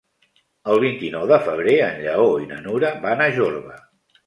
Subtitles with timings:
[0.75, 3.81] El vint-i-nou de febrer en Lleó i na Nura van a Jorba.